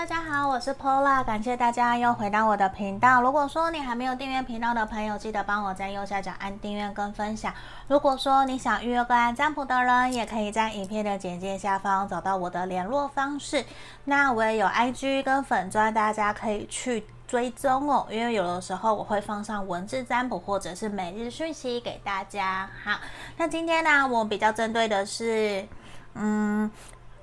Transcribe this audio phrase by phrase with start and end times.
[0.00, 3.20] 大家好，我是 Pola，感谢大家又回到我的频道。
[3.20, 7.52] 如果说你还没有订阅频道的朋友，记得帮我在右下角按订阅跟分享。
[7.86, 13.62] 如果说你想预约个案占卜的人，也可以在影片的简介下方找到我的联络方式。
[14.06, 18.06] 那我也有 IG 跟粉专，大家可以去追踪哦。
[18.08, 22.70] 因为有的时候我会放上文字占卜或者是每日讯息给大家。
[22.82, 22.98] 好，
[23.36, 25.68] 那今天呢，我比较针对的是，
[26.14, 26.70] 嗯。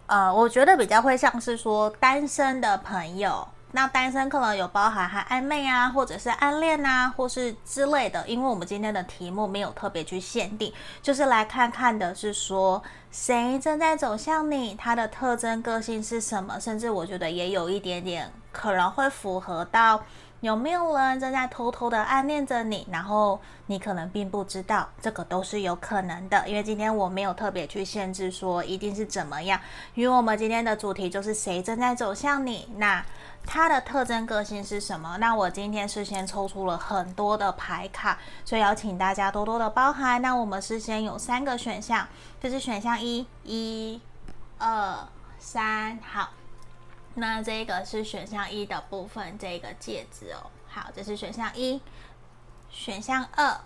[0.07, 8.25] 呃，我觉得比较会像是说单身的朋友，那单身可能有包含还暧昧啊，或者是暗恋啊，或是之类的。
[8.25, 20.01] 因为我们今天的题目没有特别去限定，就是来看看的是说谁正在走向你，他的特征个性是什么，甚至我觉得也有一点点可能会符合到。
[20.41, 22.87] 有没有人正在偷偷的暗恋着你？
[22.91, 26.47] 然后你可能并不知道，这个都是有可能的。
[26.47, 29.59] 因为今天我没有特别去限制说一定是怎么样，
[29.95, 33.03] 因为我们今天的主题就是谁正在走向你，那
[33.47, 35.17] 他的特征个性是什么？
[35.17, 40.21] 那我今天事先抽出了很多的牌卡，所以要请大家多多的包涵。
[40.21, 42.07] 那我们事先有三个选项，
[42.39, 43.99] 就是选项一、一、
[44.59, 44.99] 二、
[45.39, 46.29] 三，好。
[47.19, 50.51] 那这个是选项一的部分，这个戒指哦。
[50.67, 51.81] 好，这是选项一。
[52.69, 53.59] 选项二，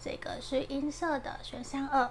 [0.00, 1.40] 这个是银色的。
[1.42, 2.08] 选项二，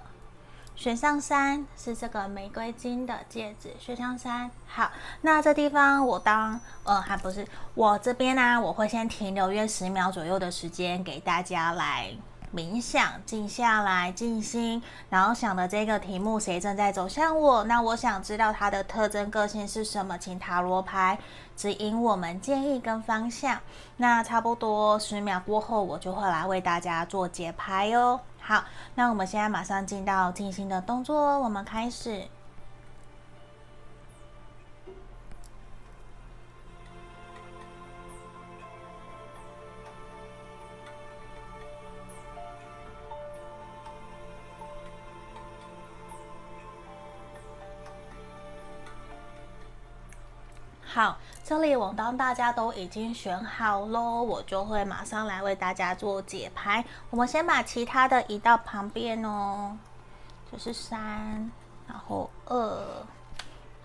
[0.76, 3.74] 选项三是这个玫瑰金的戒指。
[3.78, 4.90] 选项三，好，
[5.22, 12.14] 那这地方我当呃还不是我这边呢、我会先停留约十秒左右的时间给大家来。
[12.54, 17.62] 冥想，静下来，静心，然后想的这个题目，谁正在走向我？
[17.64, 20.18] 那我想知道他的特征个性是什么？
[20.18, 21.18] 请塔罗牌
[21.56, 23.60] 指引我们建议跟方向。
[23.98, 28.18] 那差不多十秒过后，我就会来为大家做解牌哦。
[28.40, 28.64] 好，
[28.96, 32.26] 那我们现在马上进到静心的动作，我们开始。
[50.92, 56.84] 好，这里我当大家都已经选好喽，我就会马上来为大家做解牌。
[57.10, 59.78] 我们先把其他的移到旁边哦，
[60.50, 61.48] 就是三，
[61.86, 63.06] 然后二，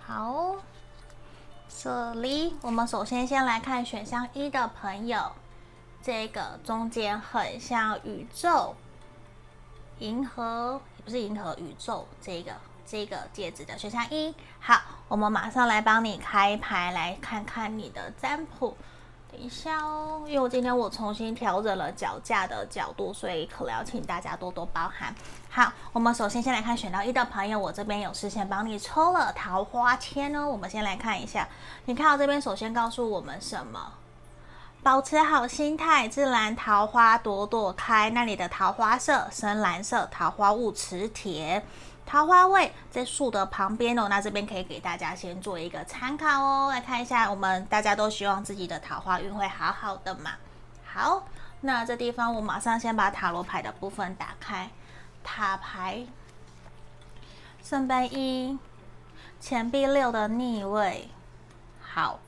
[0.03, 0.55] 好，
[1.69, 5.31] 这里我们首先先来看选项一的朋友，
[6.01, 8.73] 这个中间很像宇宙，
[9.99, 12.51] 银河，也不是银河，宇宙这个。
[12.87, 18.75] 这个戒指的选项一，好，我们马上来帮你开牌，来看看你的占卜。
[19.31, 25.13] 等一下哦，因为我今天我重新调整了脚架的角度，所以可能要请大家多多包涵。
[25.49, 30.47] 好，我们首先先来看选到一的朋友，我这边有事先帮你抽了桃花签哦。
[30.47, 31.47] 我们先来看一下，
[31.85, 33.93] 你看到这边首先告诉我们什么？
[34.83, 38.11] 保持好心态，自然桃花朵朵开。
[38.11, 41.65] 那里的桃花色深蓝色，桃花物磁铁。
[42.05, 46.69] 桃花位在树的旁边哦，那这边可以给大家先做一个参考哦。
[46.69, 50.31] 来看一下，我们大家都希望自己的桃花运会好好的嘛。
[50.85, 51.25] 好，
[51.61, 54.69] 那这地方我马上先把塔罗牌的部分打开。
[55.23, 56.05] 塔牌，
[57.63, 58.59] 圣杯一，
[59.39, 61.09] 钱币六的逆位，
[61.81, 62.19] 好，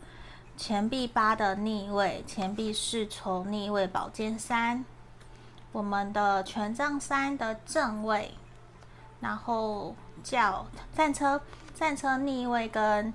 [0.58, 4.84] 钱币八的逆位，钱币侍从逆位，宝剑三，
[5.72, 8.34] 我们的权杖三的正位。
[9.20, 11.42] 然后叫战车，
[11.74, 13.14] 战车逆位跟。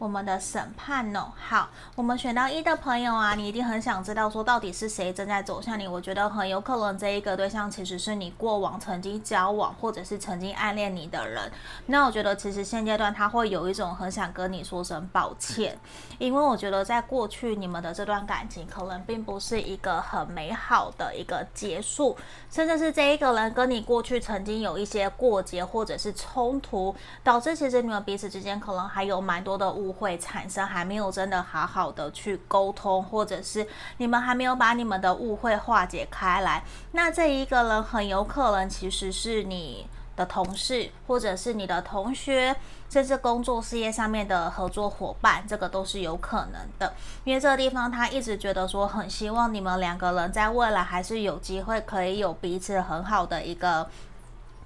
[0.00, 5.86] 我们的审判哦，好，我们选到一的朋友啊，你一定很想知道说到底是谁正在走向你。
[5.86, 11.52] 我觉得很有可能这一个对象其实是你过往曾经交往或者是曾经暗恋你的人。
[11.84, 15.78] 那我觉得其实现阶段他会有一种很想跟你说声抱歉，
[16.18, 22.16] 因为我觉得在过去你们的这段感情可能并不是一个很美好的一个结束，
[22.50, 29.89] 甚至是这一个人跟你过去曾经有一些过节或者是冲突，导致其实你们彼此之间可能还有蛮多的误。
[29.92, 33.66] 会产生还没有真的好好的去沟通，或者是
[33.98, 36.62] 你们还没有把你们的误会化解开来。
[36.92, 42.54] 那这一个人很有可能其实是你的同事，或者是你的同学，
[42.90, 46.92] 甚至工作事业上面的合作伙伴，这个都是有可能的。
[47.24, 53.88] 因为这个地方他一直觉得说，很希望你们两个人在未来还是有机会可以有彼此很好的一个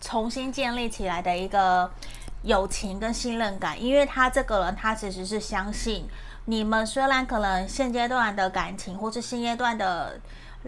[0.00, 1.91] 重新建立起来的一个。
[2.44, 6.06] 友情跟信任感，因为他这个人，他其实是相信
[6.44, 6.87] 你们。
[6.87, 10.20] 虽然可能现阶段的感情或是现阶段的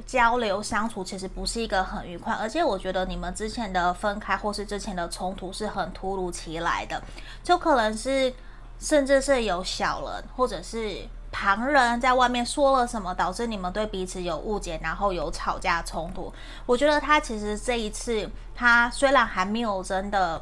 [0.07, 7.03] 交流相处，其实不是一个很愉快，而且我觉得你们之前的分开或是之前的冲突是很突如其来的，
[7.43, 8.33] 就可能是
[8.79, 10.99] 甚至是有小人或者是
[11.31, 16.33] 旁人在外面说了什么，导致你们对彼此有误解，然后有吵架冲突。
[16.65, 20.41] 我觉得他其实这一次，他虽然还没有真的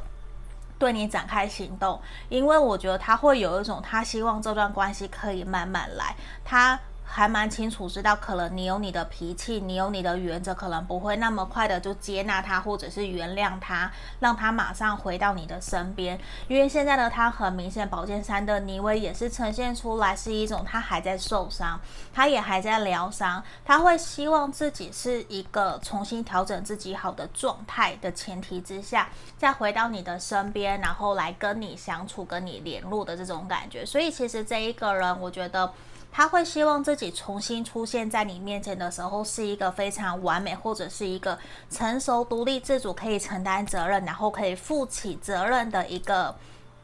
[0.77, 1.99] 对你展开行动，
[2.29, 6.79] 因为我觉得他会有一种他希望这段关系可以慢慢来，他。
[7.15, 13.89] 还蛮清楚知道，可能你有你的脾气，你有你的原则，可能不会那么快的就接纳他，或者是原谅他，
[14.19, 16.19] 让他马上回到你的身边。
[16.49, 21.79] 因为现在的他很明显，宝剑三的逆位也是呈现出来是一种他还在受伤，
[22.13, 29.07] 他也还在疗伤，他会希望自己是一个重新调整自己好的状态的前提之下，
[29.37, 33.85] 再回到你的身边，然后来跟你相处、跟你联络的这种感觉。
[33.85, 35.71] 所以其实这一个人，我觉得。
[36.15, 41.37] 他会希望自己重新出现在你面前的时候，是一个非常完美，或者是一个
[41.69, 46.33] 成熟、独立自主、可以承担责任，然后可以负起责任的一个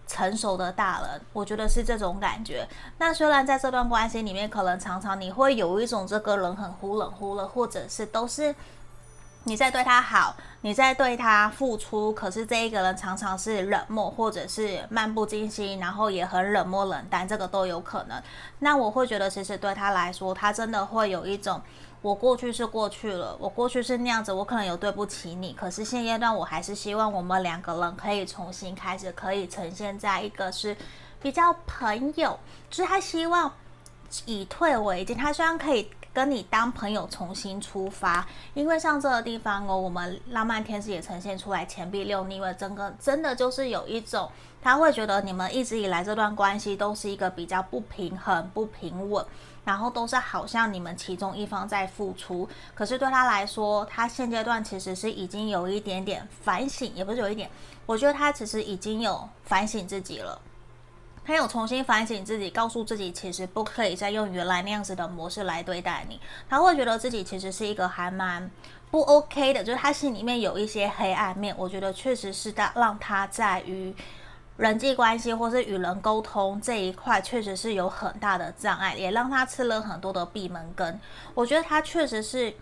[0.06, 1.22] 成熟的大人。
[1.32, 2.68] 我觉得是这种感觉。
[2.98, 8.54] 那虽然在这段关系里面，可能常常你会有一种这个人很忽冷忽热，或者是都是。
[9.46, 18.22] 你在对他好，你在对他付出，可是这一个人常常是冷漠，或者是漫不经心，然后也很冷漠冷淡，这个都有可能。
[18.60, 21.60] 那我会觉得，其实对他来说，他真的会有一种，
[22.04, 30.78] 我过去是过去了，我过去是那样子，我可能有对不起你，可是现阶段我还是希望我们两个人可以重新开始，可以呈现在一个是
[31.20, 32.38] 比较朋友，
[32.70, 33.52] 就是他希望
[34.28, 35.90] 以退为进，他希望可以。
[36.14, 44.30] 跟你当朋友重新出发，因为像这个地方哦，我们浪漫天使也呈现出来钱币六逆位，整个真的就是有一种
[44.62, 49.26] 他会觉得你们一直以来这段关系都是一个比较不平衡、不平稳，
[49.64, 57.50] 然后都是好像你们其中一方在付出，可是对他来说，他现阶段其实是已经有一点点反省，也不是有一点，
[57.86, 60.40] 我觉得他其实已经有反省自己了。
[61.24, 66.20] 他有重新反省自己，告诉自己其实不可以再用原来那样子的模式来对待你。
[66.50, 68.50] 他会觉得自己其实是一个还蛮
[68.90, 71.56] 不 OK 的，就是他心里面有一些黑暗面。
[71.58, 73.94] 我觉得确实是他让他在于
[74.58, 81.00] 人际关系或是与人沟通这一块，确实是有很大的障碍，也让他吃了很多的闭门羹。
[81.36, 82.54] 我觉得他确实是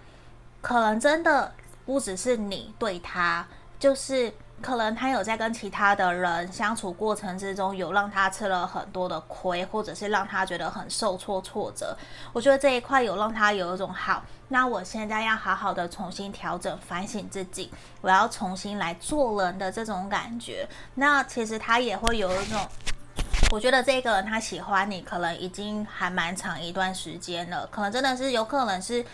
[0.62, 1.54] 可能真的
[1.86, 3.48] 不只是你对他，
[3.80, 4.34] 就是。
[4.62, 11.98] 可能他有在跟其他的人相处过程之中，有让他吃了很多的亏，或者是让他觉得很受挫挫折。
[12.34, 17.72] 我觉得这一块有让他有一种好，那我现在要好好的重新调整、反省自己，
[18.02, 20.68] 我要重新来做人的这种感觉。
[20.96, 22.68] 那其实他也会有一种，
[23.52, 29.06] 我觉得这个人他喜欢你，可能已经还蛮长一段时间了，可能真的是有可能是。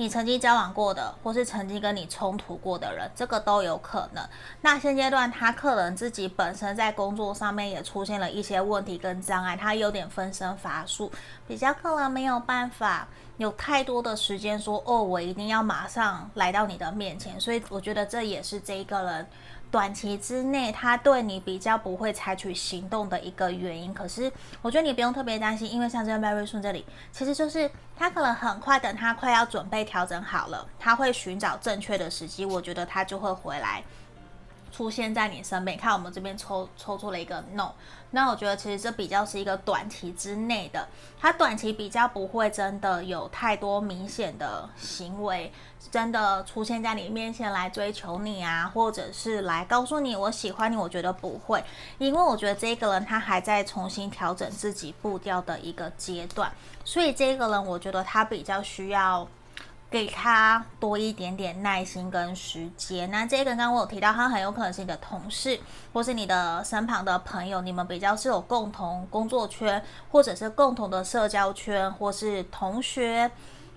[0.00, 4.26] 你曾经交往过的，或是曾经跟你冲突过的人，这个都有可能。
[4.62, 11.12] 那现阶段他可能自己本身在工作上面也出现了一些问题跟障碍，他有点分身乏术，
[11.46, 13.06] 比较可能没有办法
[13.36, 17.38] 有太多的时间说哦，我一定要马上来到你的面前。
[17.38, 19.26] 所以我觉得这也是这一个人。
[19.70, 23.94] 短期之内，他对你比较不会采取行动的一个原因。
[23.94, 24.30] 可是，
[24.62, 33.82] 我觉得你不用特别担心，因为像这个 Mary Sun 这里，其实就是他可能很快，等他快要准备调整好了，他会寻找正确的时机，我觉得他就会回来。
[34.70, 37.72] 出现在你身边，看我们这边抽抽出了一个 no，
[38.10, 40.88] 那我觉得其实这比较是一个短期之内的，
[41.18, 45.52] 他短期比较不会真的有太多明显的行为，
[45.90, 51.62] 真的出现在你面前来追求你啊，或者是来告诉你我喜欢你，我觉得不会，
[51.98, 56.52] 因为我觉得这个人他还在重新调整自己步调的一个阶段，
[56.84, 59.26] 所以这个人我觉得他比较需要。
[59.90, 63.10] 给他多一点点耐心跟时间。
[63.10, 65.58] 那这个刚刚我有提到，他很有可能是你的同事，
[65.92, 69.82] 或是你的身旁的朋友，你们比较是有共同工作圈，
[70.12, 73.28] 或者是共同的社交圈，或是同学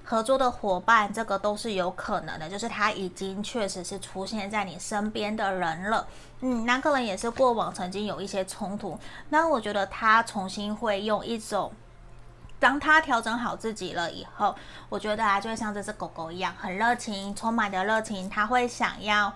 [0.04, 2.48] 合作的伙伴，这个都是有可能的。
[2.48, 6.06] 就是他已经确实是出现在你身边的人了。
[6.42, 9.00] 嗯，那可能也是过往曾经有一些冲突。
[9.30, 11.72] 那我觉得他重新会用一种。
[12.64, 14.56] 当他调整好自己了以后，
[14.88, 18.30] 我觉得啊，就会像这只狗狗一样，很热情，充满的热情。
[18.30, 19.34] 他会想要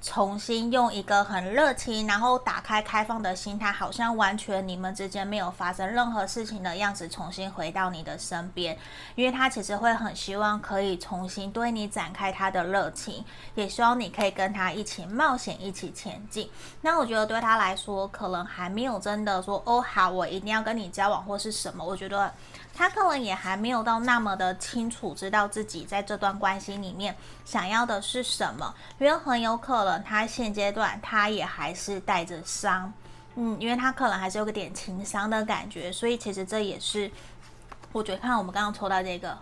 [0.00, 8.78] 重新用一个很热情，然后打开开放的心态，好像完全你们之间没有发生任何事情的样子，重新回到你的身边。
[9.16, 13.24] 因为他其实会很希望可以重新对你展开他的热情，
[13.56, 16.48] 也希望你可以跟他一起冒险，一起前进。
[16.82, 21.84] 那我觉得对他来说，可能还没有真的说哦，好，我一定要跟你交往或是什么。
[21.84, 22.32] 我觉得。
[22.78, 32.92] 他可能也还没有到那么的清楚，知道自己在这段关系里面想要的是什么，因为很有可能他现阶段他也还是带着伤，
[33.34, 37.10] 嗯，因为他可能还是有个点情伤的感觉，所以其实这也是
[37.90, 39.36] 我觉得，看我们刚刚抽到这个，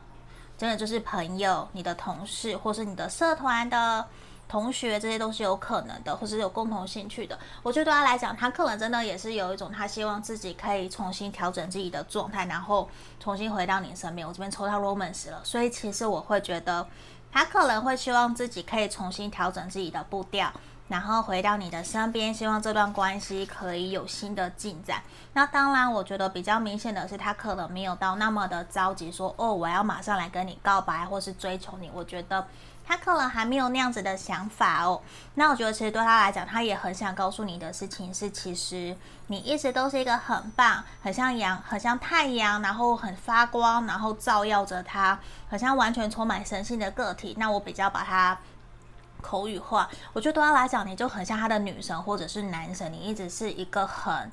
[0.57, 4.07] 真的就是朋友、你的同事，或是你的社团的。
[4.49, 7.39] 同学这些都是有可能的，或是有共同兴趣的。
[7.63, 12.89] 我觉得对他来讲，他可能真的也是有一种，他希望自己可以重新调整自己的状态，然后
[13.19, 14.27] 重新回到你身边。
[14.27, 16.87] 我这边抽到 Romance 了，所以其实我会觉得，
[17.33, 20.53] 他可能会希望自己可以重新调整自己的步调，
[20.89, 25.03] 然后回到你的身边，希望这段关系可以有新的进展。
[25.33, 31.91] 那当然，我觉得比较明显的是，他可能没有到那么的着急，说哦，我要马上来跟你告白，或是追求你。
[31.93, 32.47] 我觉得。
[32.89, 35.03] 他可能还没有那样子的想法哦。
[35.35, 45.19] 那我觉得，其实对他来讲，他也很想告诉你的事情是，其实你一直都是一个很棒、很像阳、很像太阳，然后很发光，然后照耀着他，
[45.51, 47.35] 好像完全充满神性的个体。
[47.41, 48.39] 那我比较把他
[49.27, 54.31] 口语化，我觉得对他来讲，你就很像他的女神或者是男神，你一直是一个很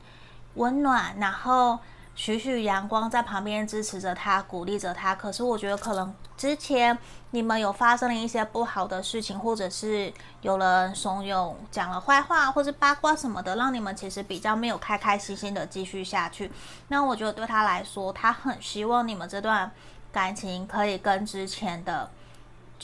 [0.54, 1.80] 温暖，然后。
[2.16, 5.16] 徐徐阳光在旁边支持着他，鼓励着他。
[5.16, 6.96] 可是我觉得可能之前
[7.32, 16.52] 你们有发生了一些不好的事情，或者是有人怂恿讲了坏话，或是八卦什么的，让你们其实比较没有开开心心的继续下去。
[16.90, 19.72] 那我觉得对他来说，他很希望你们这段
[20.12, 22.12] 感情可以跟之前的。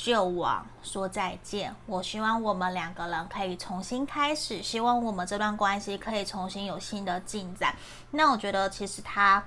[0.01, 7.75] 旧往说再见，我希望我们两个人可以重新开始，希望我们这段关系可以重新有新的进展。
[8.11, 9.43] 那我觉得其实他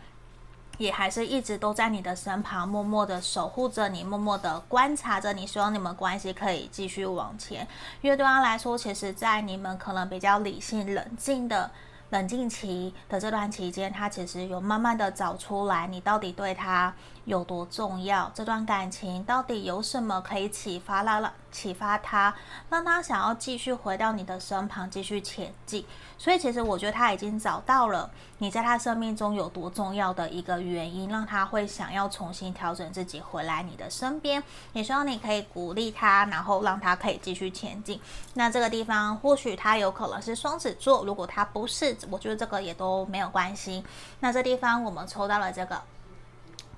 [0.76, 7.66] 也还是一直都在你的身旁，默默的守护着你，默默的观察着你，希望你们关系可以继续往前。
[8.02, 11.71] 因为对他来说，其实，在你们可能比较理性、冷静的。
[12.11, 16.92] 冷静期的这段期间，他其实有慢慢的找出来，你到底对他
[17.25, 21.33] 有多重要，这段感情到底有什么可以启发他了。
[21.52, 22.35] 启发他，
[22.71, 25.85] 让他想要继续回到你的身旁，继续前进。
[26.17, 34.43] 所以，其实我觉得他已经找到了你在他生命中有多重要的一个原因，让他会想要重新调整自己回来你的身边。
[34.73, 38.00] 也希望你可以鼓励他，然后让他可以继续前进。
[38.33, 43.85] 那这个地方，或许他有可能是双子座，如果他不是，我觉得这个也都没有关系。
[44.21, 45.83] 那这地方我们抽到了这个。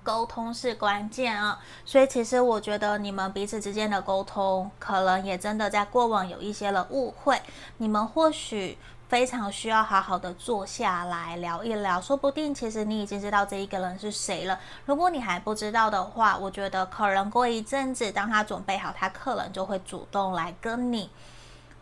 [0.05, 7.41] 沟通是关键啊，所以其实我觉得你们彼此之间的沟通，可能也真的在过往有一些了误会。
[7.79, 8.77] 你们或许
[9.09, 14.61] 非常需要好好的坐下来聊一聊，说不定其实你已经知道这一个人是谁了。
[14.85, 21.09] 如果你还不知道的话，我觉得可能过一阵子，当他准备好，他可能就会主动来跟你。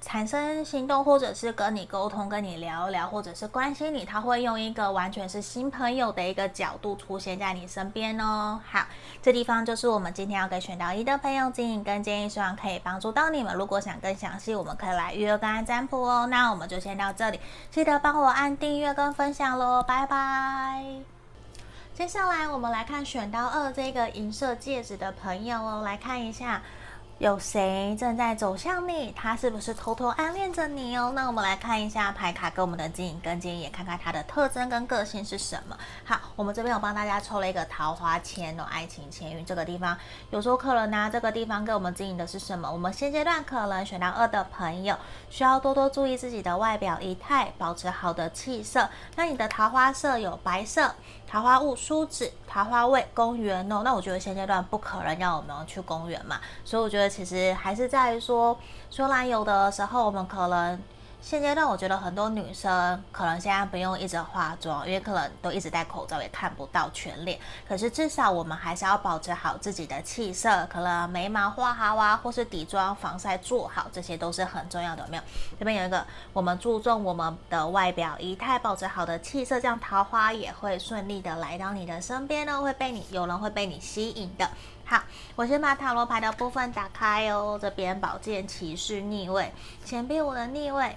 [0.04, 8.60] 产生行动，或者是跟你沟通、跟你聊一聊，或者是关心你，他会用一个完全是新朋友的一个角度出现在你身边哦。
[8.68, 8.84] 好，
[9.22, 13.54] 这地方就是我们今天要给选到一的朋友指引跟建议，希望可以帮助到你们。
[13.54, 16.26] 如果想更详细，我们可以来预约跟占卜哦。
[16.26, 17.38] 那我们就先到这里，
[17.70, 20.84] 记得帮我按订阅跟分享喽，拜拜。
[21.94, 26.60] 接下来我们来看选到二这个银色戒指的朋友哦，来看一下。
[27.22, 29.12] 有谁正在走向你？
[29.12, 31.12] 他是不是偷偷暗恋着你哦？
[31.14, 35.78] 那我们来看一下牌卡给我们的指引跟建议，也看看他的特征跟个性是什么。
[36.04, 39.96] 好，我们这边有帮大家抽了一个桃花签哦，爱情签运这个地方，
[40.30, 42.68] 有时候可能呢，这个地方给我们指引的是什么？
[42.68, 44.96] 我们现阶段可能选到二的朋友，
[45.30, 48.88] 需要多多注意自己的外表仪态，保持好的气色。
[49.14, 50.92] 那你的桃花色有白色。
[51.32, 58.54] 桃花坞、梳子、桃花位、公园哦，那我觉得现阶段不可能让我们去公园嘛，所以我觉得其实还是在于说，
[58.90, 60.78] 说来有的时候我们可能。
[61.22, 67.38] 现阶段我觉得很多女生可能现在不用一直化妆，因为可能都一直戴口罩，也看不到全脸。
[67.66, 75.04] 可是至少我们还是要保持好自己的气色，可能眉毛画好啊，或是底妆、防晒做好，这些都是很重要的。
[75.04, 75.22] 有没有？
[75.60, 84.50] 这边有一个，我们注重我们的外表仪态，保持好的气色，这样桃花也会顺利的来到你的身边呢，会被你有人会被你吸引的。
[84.84, 85.00] 好，
[85.36, 87.56] 我先把塔罗牌的部分打开哦。
[87.62, 89.52] 这边宝剑骑士逆位，
[89.84, 90.96] 钱币五的逆位。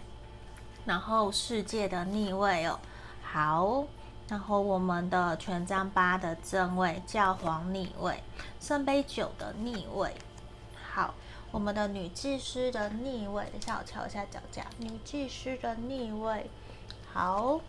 [0.86, 2.80] 然后世界的逆位哦，
[3.24, 3.86] 好，
[4.28, 8.22] 然后我们的权杖八的正位，教皇逆位，
[8.60, 10.14] 圣杯九的逆位，
[10.94, 11.16] 好，
[11.52, 16.50] 我们的女祭司的逆位，等一下我瞧一下脚架，女祭司的逆位，
[17.12, 17.60] 好，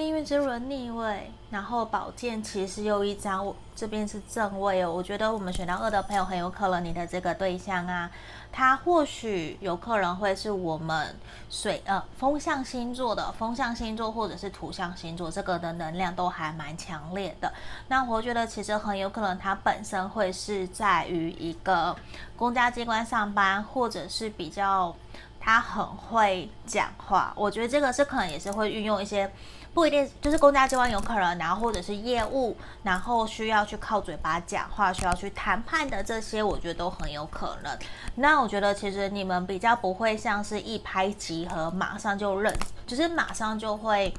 [0.00, 8.10] 命运之轮逆位，然后宝剑骑士又一张，这边是正位哦，我觉得我们选到二的朋友很有可能你的这个对象啊。
[8.50, 11.14] 他或许有可能会是我们
[11.50, 17.52] 水呃风象星座的风象星座，或者是土象星座，这个的能量都还蛮强烈的。
[17.88, 21.94] 那我觉得其实很有可能他本身会是在于一个
[22.38, 24.96] 公家机关上班，或者是比较
[25.38, 27.34] 他很会讲话。
[27.36, 29.30] 我觉得这个是可能也是会运用一些。
[29.72, 37.78] 不一定就是公家机关有可能，然后或者是业务，然后需要去靠嘴巴讲话，需要去谈判的这些，我觉得都很有可能。
[38.16, 42.52] 那我觉得其实你们比较不会像是一拍即合，马上就认，
[42.84, 44.12] 就是马上就会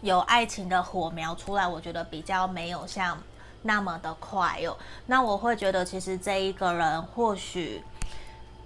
[0.00, 1.68] 有爱情的火苗出来。
[1.68, 3.18] 我觉得比较没有像
[3.62, 4.74] 那么的快哦。
[5.06, 7.84] 那我会觉得其实这一个人或许，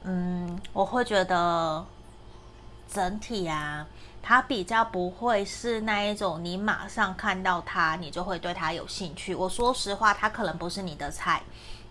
[0.05, 1.85] 嗯，我会觉得
[2.89, 3.85] 整体啊。
[4.23, 9.35] 他比较不会是那一种，你马上看到他，你就会对他有兴趣。
[9.35, 11.43] 我说实话，他可能不是你的菜。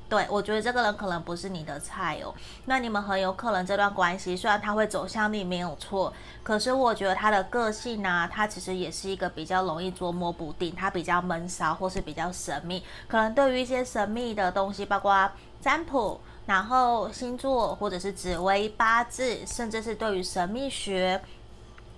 [0.09, 2.33] 对，我觉得这个人可能不是你的菜哦。
[2.63, 12.81] 那你们很有可能这段关系，虽然他会走向你没有错，可是我觉得他的个性呢，他其实也是一个比较容易捉摸不定，他比较闷骚或是比较神秘。
[13.07, 15.29] 可能对于一些神秘的东西，包括
[15.59, 21.21] 占卜，然后星座，或者是紫微八字，甚至是对于神秘学。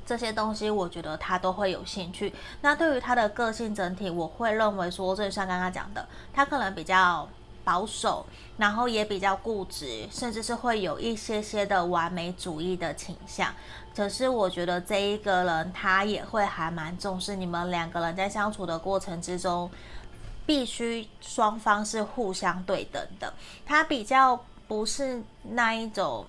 [0.10, 2.34] 这些东西，我觉得他都会有兴趣。
[2.62, 7.30] 那对于他的个性整体，我会认为说，就像刚刚讲的，他可能比较
[7.64, 8.26] 保守，
[8.58, 13.54] 然后也比较固执，甚至是会有一些些的完美主义的倾向。
[13.96, 19.70] 可是我觉得这一个人，他也会还蛮重视你们两个人在相处的过程之中，
[20.48, 23.32] 必须双方是互相对等的。
[23.64, 26.26] 他比较不是那一种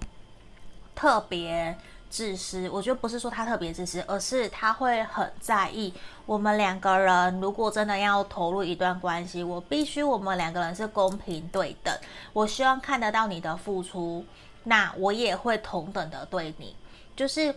[0.95, 1.75] 特别。
[2.11, 5.95] 自私，我觉得不是说他特别自私，而是他会很在意
[6.27, 11.97] 我们两个人如果真的要投入一段关系，我必须我们两个人是公平对等。
[12.33, 14.25] 我希望看得到你的付出，
[14.65, 16.77] 那我也会同等的对你，
[17.17, 17.55] 就是。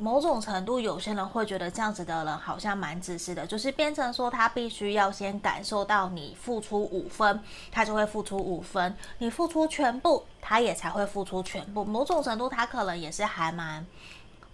[0.00, 11.84] 某种程度，有些人会觉得这样子的人好像蛮自私的，就是变成说他必须要先感受到你付出五分，他就会付出五分；你付出全部，他也才会付出全部。
[11.84, 13.84] 某种程度，他可能也是还蛮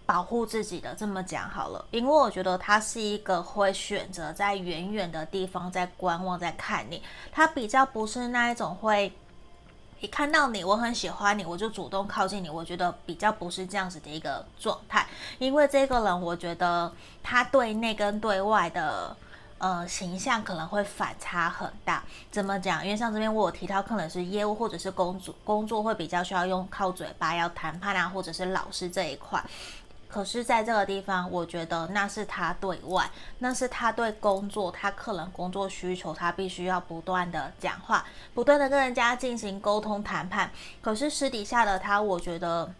[0.07, 0.95] 保护自己的。
[0.95, 7.03] 这么讲好了，因为我觉得他是一个会选择在远远的地方在观望，在看你。
[7.31, 9.13] 他比较不是那一种会。
[10.05, 12.51] 一看到你，我很喜欢你，我就主动靠近你。
[12.51, 15.07] 我觉得比较不是这样子的一个状态，
[15.39, 19.17] 因为这个人，我觉得他对内跟对外的
[19.57, 22.05] 呃形象可能会反差很大。
[22.31, 22.85] 怎么讲？
[22.85, 29.43] 因为像这边我有提到，可能是业务或者是工作，工作会比较需要用靠嘴巴要谈判啊，或者是老师这一块。
[30.15, 40.53] 可是，在这个地方，我觉得那是他对外，那是他对工作，他可能工作需求，他必须要不断的讲话，不断的跟人家进行沟通谈判。
[40.81, 42.73] 可是私底下的他，我觉得，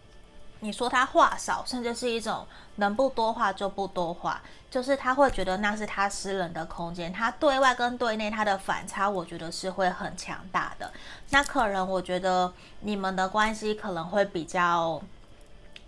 [0.61, 7.11] 你说他话少，甚至是一种能不多话就不多话，就是他会觉得那是他私人的空间。
[7.11, 10.89] 他对外跟对内，他的反差，我觉得是会很强大的。
[11.31, 15.01] 那可能我觉得你们的关系可能会比较。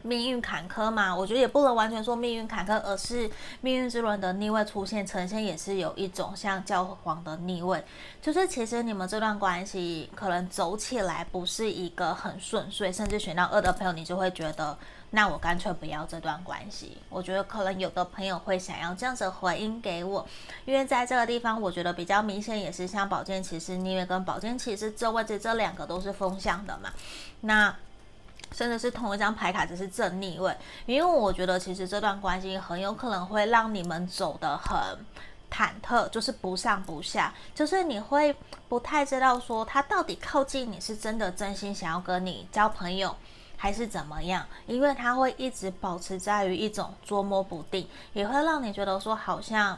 [0.08, 7.84] 命运坎坷嘛，我觉得也不能完全说命运坎坷，而是命运之轮的逆位出现，呈现也是有一种像教皇的逆位，
[8.22, 14.78] 就是其实你们这段关系可能走起来不是一个很顺遂，甚至选到二的朋友，你就会觉得，
[15.10, 16.98] 那我干脆不要这段关系。
[17.10, 20.26] 我觉得可能有的朋友会想要这样子回应给我，
[20.66, 26.92] 因为在这个地方，我觉得比较明显也是像宝剑骑士逆位跟宝剑骑士这位置这两个都是风向的嘛，
[27.42, 27.76] 那。
[28.52, 30.56] 甚至是同一张牌卡，只是正逆位，
[30.86, 34.78] 因为我觉得其实这段关系很有可能会让你们走得很
[35.52, 38.36] 忐忑，就是不上不下，就是你会
[38.68, 43.16] 不太知道说他到底靠近你是真的真心想要跟你交朋友，
[43.56, 49.78] 还是怎么样，因为他会一直保持在于一种捉摸不定，也会让你觉得说好像。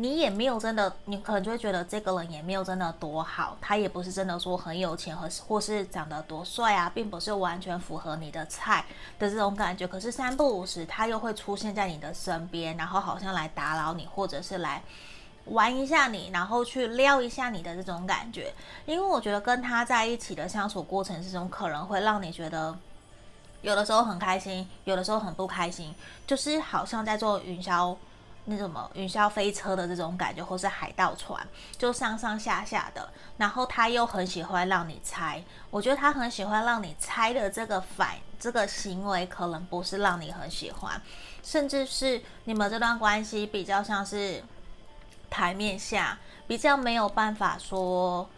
[0.00, 8.86] 你也没有真的，你可能就会觉得这个人也没有真的多好，他也不是真的说很有钱和或是长得多帅啊，并不是完全符合你的菜
[9.18, 9.86] 的这种感觉。
[9.86, 14.82] 可是三不五时，他又会出现在你的身边，然后好像来打扰你，或者是来
[15.44, 18.54] 玩一下你，然后去撩一下你的这种感觉。
[18.86, 22.74] 因为我觉得跟他在一起的相处过程之中，可能会让你觉得
[23.60, 25.94] 有的时候很开心，有的时候很不开心，
[26.26, 27.94] 就是好像在做云霄。
[28.46, 31.46] 那什么云霄飞车的这种感觉，或是海盗船，
[31.78, 33.08] 就上上下下的。
[33.36, 41.00] 然后他又很喜欢让你猜，我觉得他很喜欢让你猜的这个反这个行为，可能不是让你很喜欢，
[41.42, 44.42] 甚至是你们这段关系比较像是
[45.28, 48.28] 台面下，比较没有办法说。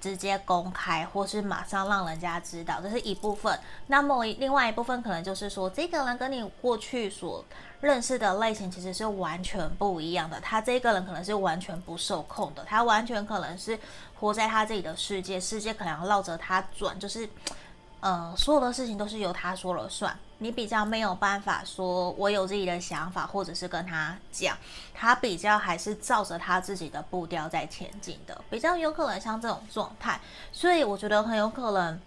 [0.00, 3.56] 直接公开，或是马上让人家知道，这是一部分。
[3.86, 7.44] 那么另外一部分可能就是说，这个人跟你过去所
[7.82, 10.40] 认识的类型其实是完全不一样的。
[10.40, 13.78] 他这个人可能是完全不受控的，他完全可能是
[14.20, 17.28] 活在他自己的世界，世界可能要绕着他转，就是，
[17.98, 20.16] 呃，所有的事情都是由他说了算。
[20.38, 24.56] 你比较没有办法说，我有自己的想法，或者是跟他讲，
[24.94, 30.20] 他比较还是照着他自己的步调在前进的，比较有可能像这种状态，
[30.52, 32.00] 所以我觉得很有可能。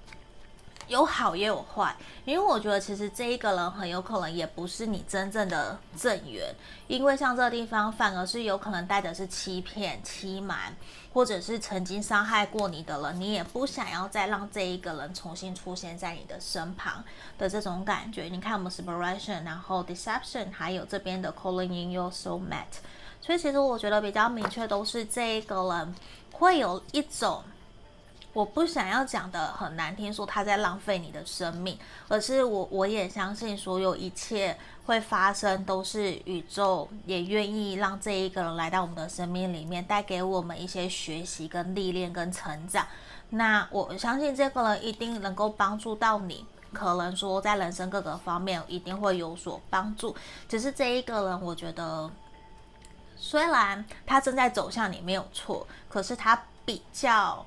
[0.87, 1.95] 有好也有坏，
[2.25, 6.53] 因为我觉得其实这一个人很有可能也不是你真正的正缘，
[6.87, 10.75] 因为像这个地方反而是有可能带的是欺骗、欺瞒，
[11.11, 17.03] 或者是曾经伤害过你的人，你也不想要再让这一个人重新出现在你的身旁
[17.37, 18.23] 的这种感觉。
[18.23, 22.77] 你看我们 separation，然后 deception，还有这边的 calling in your soulmate，
[23.21, 25.95] 所以其实我觉得比较明确都是这一个人
[26.31, 27.43] 会有一种。
[28.35, 42.85] 我不想要讲的很难听，说他在浪费你的生命，而是我我也相信所有一切会发生，都是宇宙也愿意让这一个人来到我们的生命里面，带给我们一些学习跟历练跟成长。
[43.29, 50.13] 那我相信这个人一定能够帮助到你，可能说在人生各个方面一定会有所帮助。
[50.49, 52.11] 只是这一个人，我觉得
[53.15, 57.45] 虽然他正在走向你没有错，可是他比较。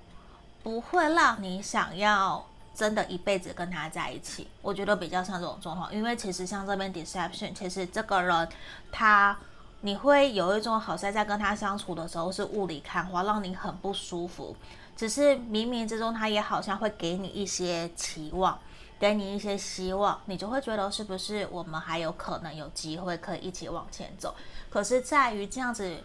[0.69, 8.47] 不会让你想要真的一辈子跟他在一起，我觉得比较像这种状况，因为其实像这边 deception，其实这个人
[8.93, 9.35] 他
[9.81, 14.55] 你会有一种好像在跟他相处的时候是雾里看花，让你很不舒服。
[14.95, 18.59] 只是冥冥之中，他也好像会给你一些期望，
[19.01, 24.35] 给你一些希望，你就会觉得是不是我们还有可能有机会可以一起往前走？
[24.69, 26.05] 可是在于这样子。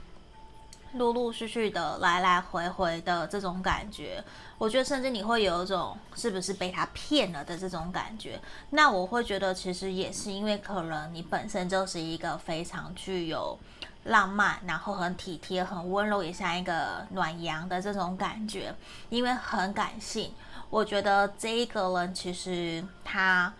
[0.93, 4.23] 陆陆续续的来来回回的这种感觉，
[4.57, 8.39] 我觉得甚至你会有一种是不是被他骗了的这种感觉。
[8.69, 13.57] 那我会觉得其实也是因为可能你本身就是一个非常具有
[14.03, 18.73] 浪漫，然后很体贴、很温柔，也像一个暖阳的这种感觉。
[19.09, 20.31] 因为很感性，
[20.69, 23.51] 我觉得这一个人其实他，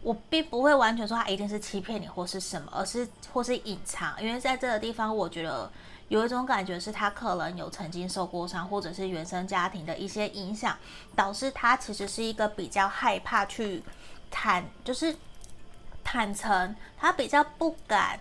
[0.00, 4.14] 我并不会完全说他一定是欺骗你或是什么，而是或是隐藏。
[4.22, 5.70] 因为在这个地方，我觉得。
[6.12, 10.76] 有一种感觉是他可能有曾经受过伤，或者是原生家庭的一些影响，
[11.16, 13.82] 导致他其实是一个比较害怕去
[14.30, 15.16] 坦，就是
[16.04, 18.20] 坦诚，他比较不敢，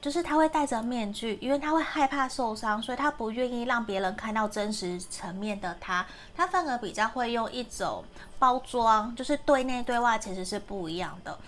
[0.00, 8.02] 就是他会戴着面具，因为他会害怕受伤，所以他不愿意让别人看到真实层面的他，他反而比较会用一种
[8.38, 11.38] 包装，就是对内对外其实是不一样的。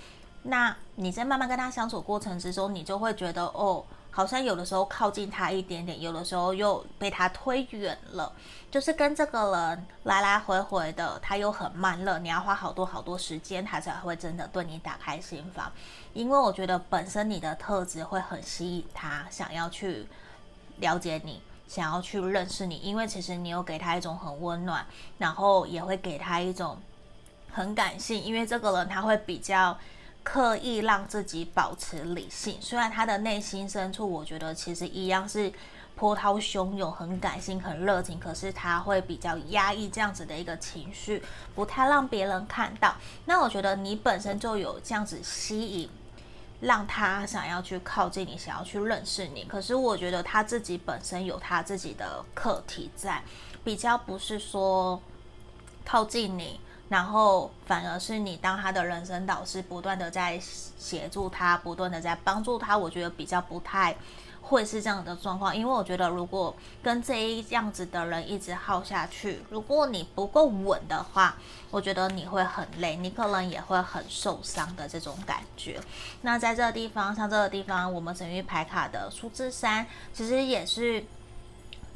[0.43, 3.83] 那你在慢慢跟他相处过程之中，你就会觉得哦。
[4.13, 8.33] 好像有的时候靠近他一点点，有的时候又被他推远了，
[8.71, 15.71] 就是跟这个人来来回回的，他又很慢热，你要花好多好多时间，他才会真的对你打开心房。
[16.13, 20.07] 因为我觉得本身你的特质会很吸引他，想要去
[20.79, 24.85] 了解你，想要去认识你，因为其实你有给他一种很温暖，
[25.19, 26.77] 然后也会给他一种
[27.53, 29.79] 很感性，因为这个人他会比较。
[30.23, 35.53] 刻意让自己保持理性，虽然他的内心深处，我觉得其实一样是
[35.97, 41.23] 波涛汹涌、很感性、很热情，可是他会比较压抑这样子的一个情绪，
[41.55, 42.95] 不太让别人看到。
[43.25, 45.91] 那我觉得你本身就有这样子吸引，
[46.61, 49.45] 让他想要去靠近你，想要去认识你。
[49.45, 53.23] 可是我觉得他自己本身有他自己的课题在，
[53.65, 55.01] 比较不是说
[55.85, 56.61] 靠近你。
[56.91, 62.77] 然后反而是你当他的人生导师，不断的在协助他，不断的在帮助他。
[62.77, 63.95] 我觉得比较不太
[64.43, 71.37] 会是这样的状况，因为我觉得如果跟这一样子的人一直耗下去，如果你不够稳的话，
[71.71, 75.81] 我觉得你会很累，你可能也会很受伤的这种感觉。
[76.23, 81.05] 那在这个地方，像这个地方，我们神諭牌卡的数字三，其实也是。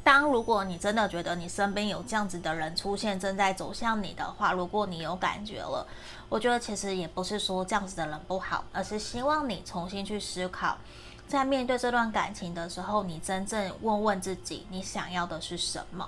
[0.05, 5.83] 当如果你真的觉得你身边有这样子的人出现，正在走向你的话，如果你有感觉了，
[6.29, 10.77] 我觉得其实也不是说这样子的人不好，而是希望你重新去思考，
[11.27, 16.07] 在面对这段感情的时候，你真正问问自己，你想要的是什么？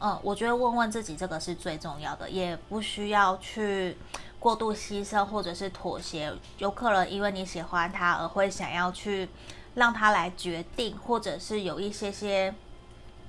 [0.00, 3.96] 嗯，我觉得问问自己这个是最重要的，也不需要去
[4.40, 9.28] 过度牺牲或者是妥协，有可能因为你喜欢他而会想要去
[9.76, 12.52] 让他来决定，或者是有一些些。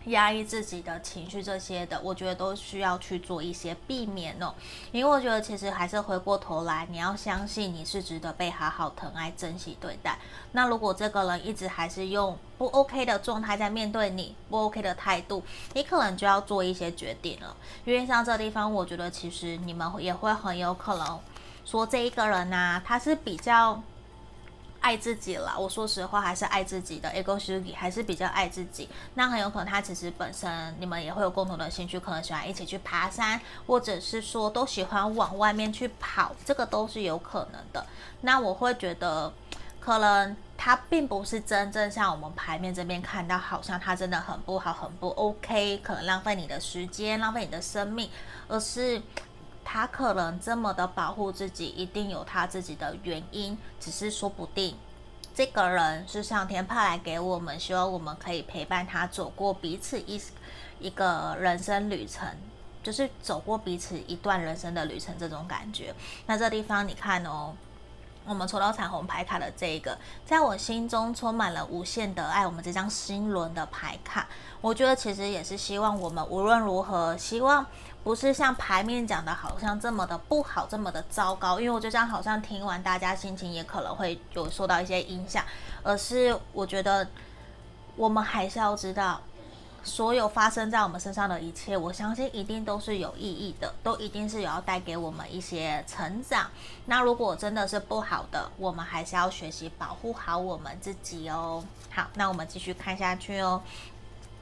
[0.05, 4.53] 压抑自己的情绪，这些的，我觉得都需要去做一些避免哦。
[4.91, 10.17] 因为我觉得其实还是回过头来，你要相信你是值得被好好疼爱、珍惜对待。
[10.53, 17.55] 那如果这个人一直还是用不 OK 的状态在面对你，不 OK 的态度，你可能就要做一些决定了。
[17.85, 21.19] 因为像这地方，我觉得其实你们也会很有可能
[21.65, 23.79] 说这一个人呐、啊，他是比较
[24.81, 25.55] 爱自己了。
[25.59, 28.87] 我说实话，还是爱自己的 ego sugi 还是比较爱自己。
[29.13, 37.85] 那很有可能他其实本身你们也会有共同的兴趣，可能喜欢一起去爬山，或者是说都喜欢往外面去跑，这个都是有可能的。
[38.21, 39.31] 那我会觉得，
[39.79, 48.09] 可能他并不是真正像我们牌面这边看到，好像他真的很不好，很不 OK，可能浪费你的时间，浪费你的生命，
[48.47, 49.01] 而是。
[49.71, 54.75] 他可能这么的保护自己，一定有他自己的原因，只是说不定
[55.35, 60.19] 这个人是上天派来给我们，希望我们可以陪伴他走过彼此一
[60.79, 62.27] 一个人生旅程，
[62.81, 65.93] 就是走过彼此一段人生的旅程这种感觉。
[66.25, 67.53] 那这地方你看哦。
[68.25, 72.45] 我们抽到彩虹牌卡的这一个，在我心中充满了无限的爱。
[72.45, 74.27] 我们这张新轮的牌卡，
[74.61, 77.65] 我觉得其实也是希望我们无论如何，希望
[78.03, 81.59] 不是像牌面讲的，好像这么的不好，这么的糟糕。
[81.59, 85.43] 因为我觉得这样好像听完，大家心情也可能会有受到一些影响。
[85.83, 87.07] 而是我觉得
[87.95, 89.21] 我们还是要知道。
[89.81, 96.47] 所有发生在我们身上的一切，我相信一定都是有意义的，都一定是有要带给我们一些成长。
[96.87, 101.63] 那如果真的是不好的，我们还是要学习保护好我们自己哦。
[101.91, 103.61] 好，那我们继续看下去哦。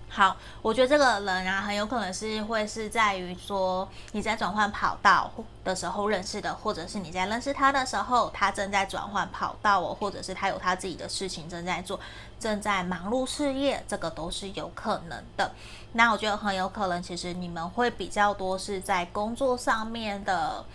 [0.10, 5.30] 好，我觉得这个人啊，很有可能是会是在于说你在转换跑道
[5.64, 12.00] 的时候认识的，或者是你在认识他的时候，他正在转换跑道哦，或者是他有他自己的事情正在做，
[12.40, 15.52] 正在忙碌事业，这个都是有可能的。
[15.92, 20.66] 那我觉得很有可能，其实你们会比较多是在工作上面的。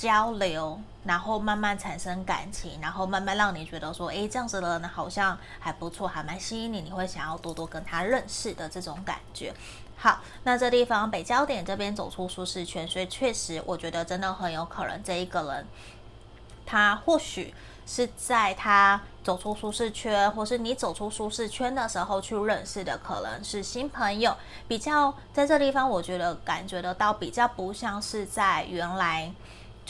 [0.00, 9.52] 交流，然后慢慢产生感情，然后慢慢让你觉得说，哎，这样子的人好像还不错，还蛮吸引你，你会想要多多跟他认识的这种感觉。
[9.98, 15.66] 好，那这地方北焦点这边走出舒适圈，所以确实我觉得真的很有可能这一个人，
[16.64, 17.52] 他或许
[17.86, 24.34] 是在他走出舒适圈，或是你走出舒适圈的时候去认识的，可能是新朋友。
[24.66, 29.30] 比较在这地方，我觉得感觉得到比较不像是在原来。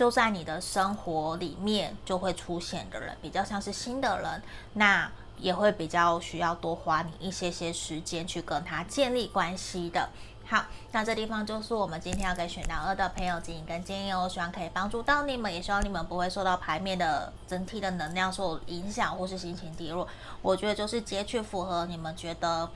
[0.00, 10.08] 就在你的生活里面就会出现的人，比较像是新的人，那也会比较需要多花你一些些时间去跟他建立关系的。
[10.46, 20.08] 好，那这地方就是我们今天要给选到二的朋友指引跟建议哦，希望可以帮助到你们，也希望你们不会受到牌面的整体的能量所影响或是心情低落。
[20.40, 22.66] 我觉得就是截取符合你们觉得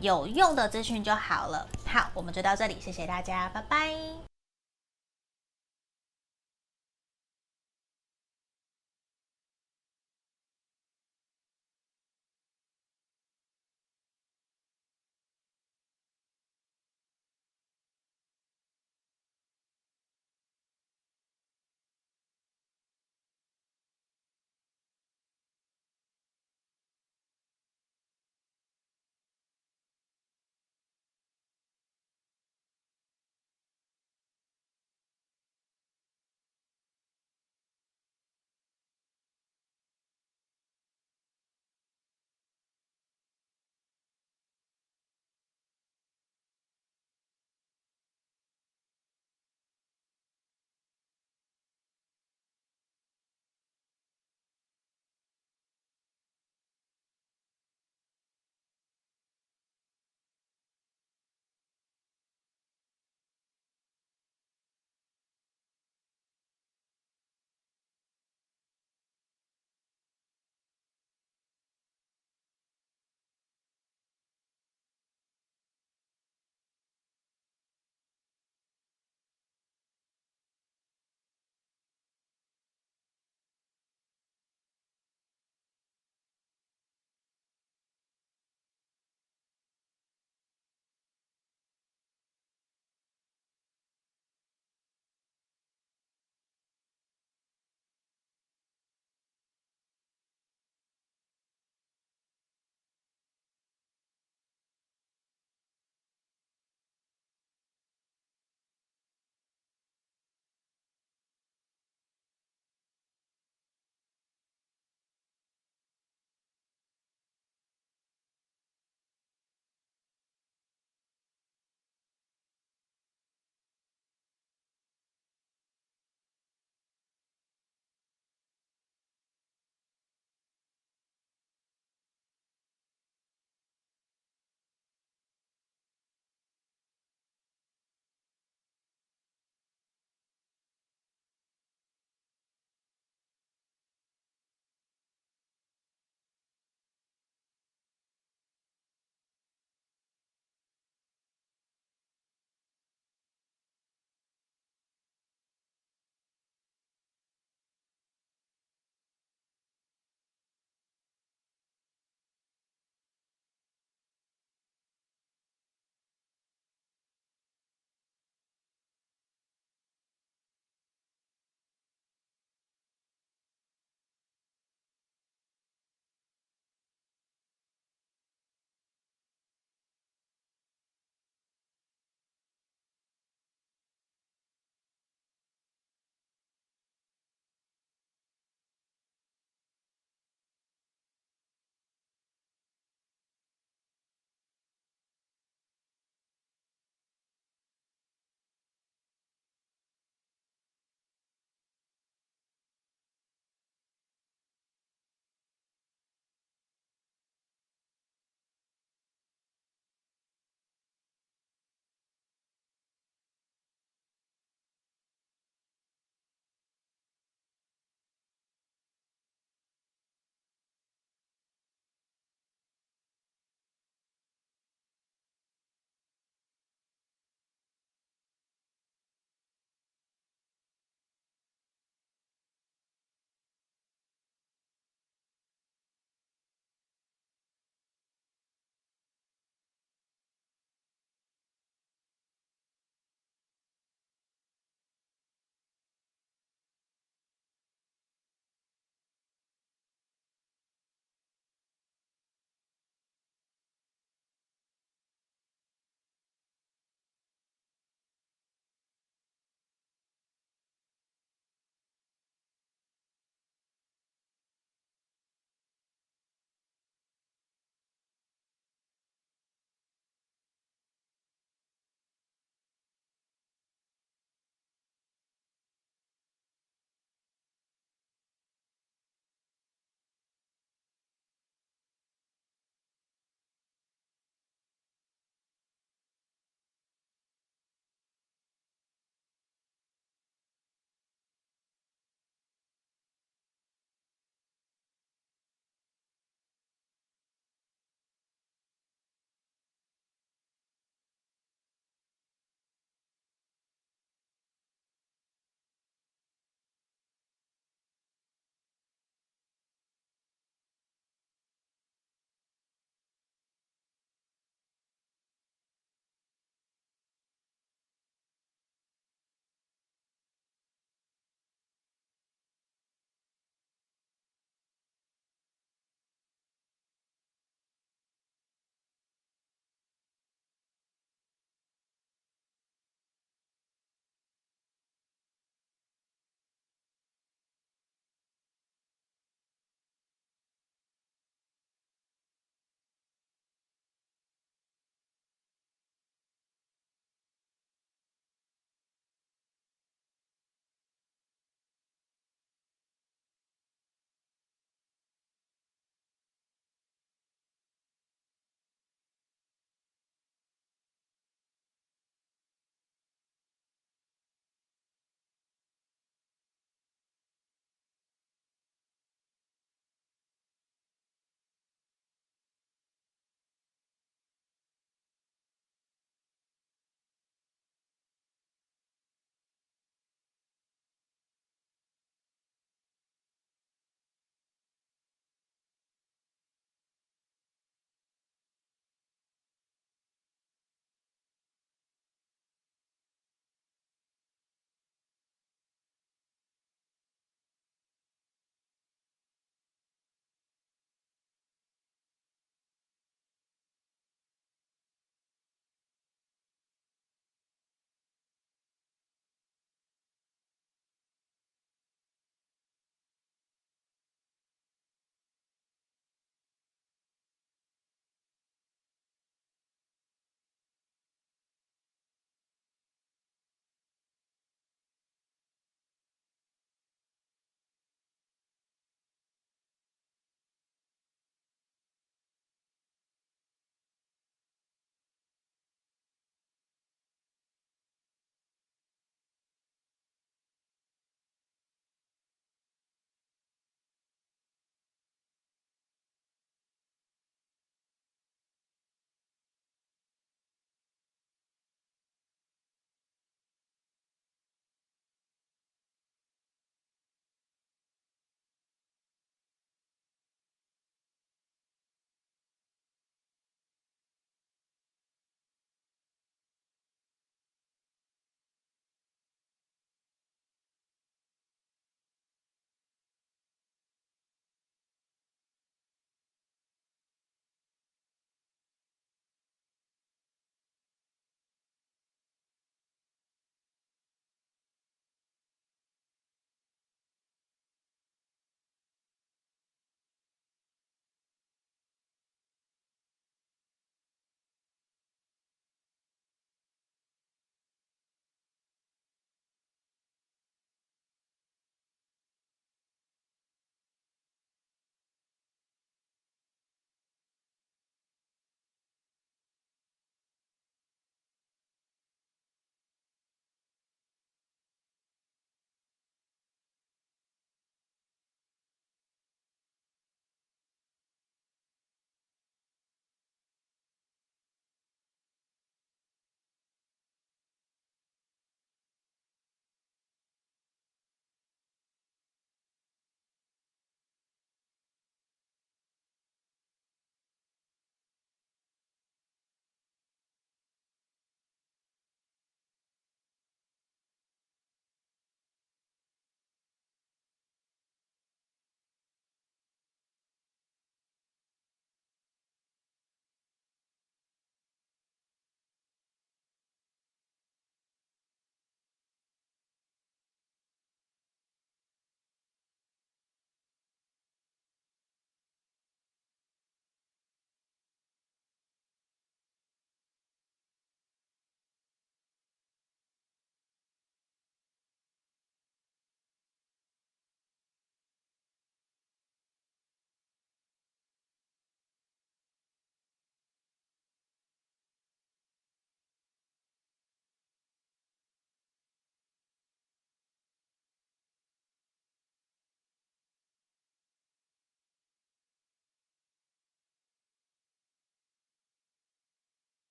[0.00, 1.64] 有用的资讯就好了。
[1.86, 4.31] 好，我们就到这里，谢谢大家，拜拜。